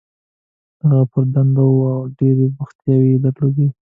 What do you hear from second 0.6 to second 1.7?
هغه پر دنده